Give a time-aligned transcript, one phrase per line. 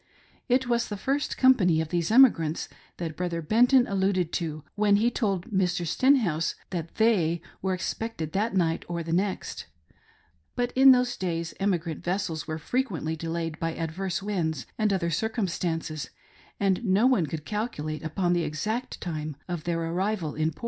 [0.49, 2.67] It was the first company of these emigrants
[2.97, 5.85] that Brother Benton alluded to when he told Mr.
[5.85, 9.67] Stenhouse that "they" were expected that night or the next;
[10.55, 15.11] but in those days emigrant vessels were fre quently delayed by adverse winds and other
[15.11, 16.09] circumstances,
[16.59, 20.59] and no one could calculate upon the exact time of their arrival in port.